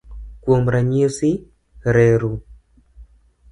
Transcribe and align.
Kuom 0.45 0.63
ranyisi, 0.73 1.29
reru. 1.95 2.33